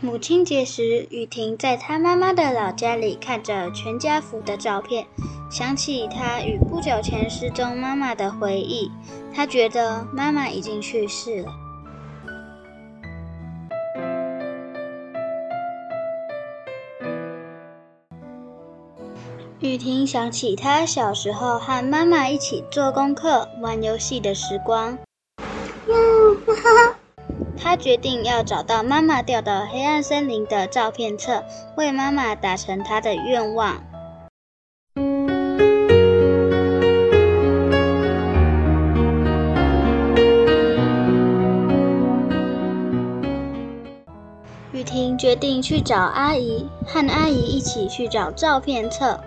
[0.00, 5.04] 母亲节时，雨婷在她妈妈的老家里看着全家福的照片，
[5.50, 8.92] 想起她与不久前失踪妈妈的回忆，
[9.34, 11.52] 她觉得妈妈已经去世了。
[19.58, 24.96] 雨婷想起她小时候和妈妈一起做功课、玩游戏的时光。
[27.60, 31.44] 他决定要找到妈妈掉到黑暗森林的照片册，
[31.76, 33.82] 为妈妈达成他的愿望。
[44.72, 49.20] 雨婷决定去找阿姨，和阿姨一起去找照片册。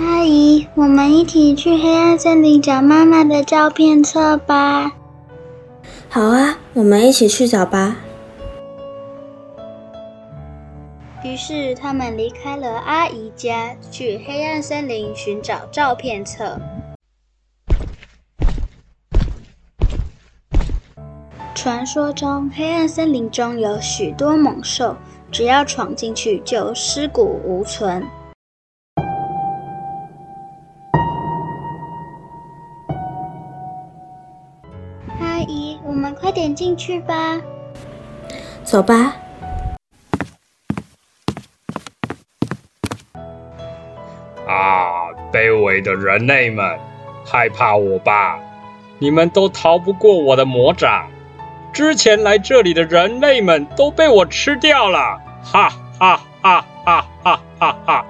[0.00, 4.92] 阿姨，我们一起去黑暗森林找妈妈的照片册吧。
[6.08, 7.96] 好啊，我们一起去找吧。
[11.24, 16.60] 于是他们离开了阿姨家，去黑暗森林寻找照片册。
[21.56, 24.94] 传说中，黑暗森林中有许多猛兽，
[25.32, 28.06] 只要闯进去，就尸骨无存。
[35.48, 37.40] 阿姨，我们快点进去吧。
[38.62, 39.14] 走吧。
[44.46, 46.78] 啊，卑微的人类们，
[47.24, 48.38] 害怕我吧？
[48.98, 51.08] 你们都逃不过我的魔掌。
[51.72, 58.04] 之前来这里的人类们都被我吃掉了，哈哈哈哈哈哈哈！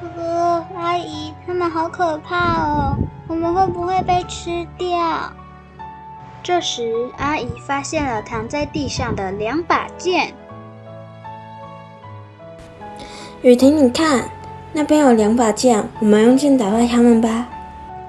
[0.00, 2.96] 哥哥，阿姨，他们好可怕哦，
[3.30, 4.88] 我们会不会被吃掉？
[6.42, 10.34] 这时，阿姨发现了躺在地上的两把剑。
[13.42, 14.28] 雨婷，你看，
[14.72, 17.46] 那边有两把剑，我们用剑打败他们吧。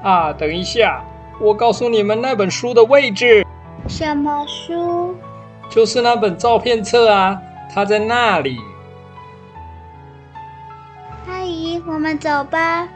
[0.01, 1.03] 啊，等一下，
[1.39, 3.45] 我告诉你们那本书的位置。
[3.87, 5.15] 什么书？
[5.69, 7.39] 就是那本照片册啊，
[7.71, 8.57] 它在那里。
[11.27, 12.87] 阿姨，我们走吧。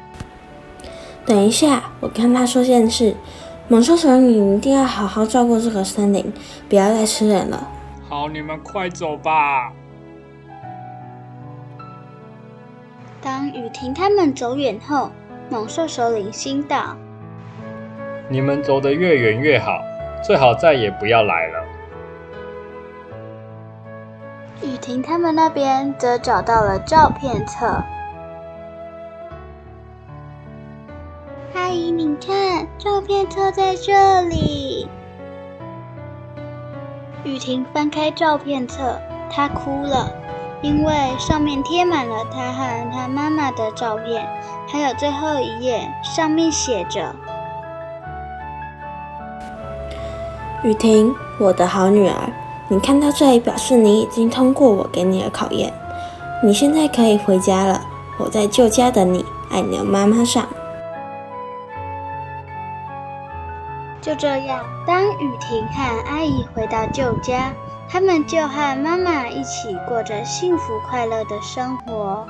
[1.25, 3.15] 等一下，我跟他说件事。
[3.67, 6.31] 猛兽首领一定要好好照顾这个森林，
[6.69, 7.67] 不要再吃人了。
[8.07, 9.71] 好，你们快走吧。
[13.19, 15.09] 当雨婷他们走远后，
[15.49, 16.95] 猛兽首领心道
[18.29, 19.79] ：“你们走得越远越好，
[20.23, 21.65] 最好再也不要来了。”
[24.61, 27.83] 雨婷他们那边则找到了照片册。
[31.55, 34.89] 阿姨，你看，照片册在这里。
[37.23, 38.99] 雨婷翻开照片册，
[39.31, 40.11] 她哭了。
[40.61, 44.27] 因为上面贴满了她和她妈妈的照片，
[44.67, 47.15] 还有最后一页，上面写着
[50.61, 52.29] ：“雨婷，我的好女儿，
[52.67, 55.71] 你看到这里，表示你已经通过我给你的考验，
[56.43, 57.79] 你现在可以回家了。
[58.17, 60.45] 我在旧家等你，爱你的妈妈上。”
[64.05, 67.51] 就这样，当雨婷和阿姨回到旧家。
[67.89, 72.27] 他们就和妈妈一起过着幸福快乐的生活。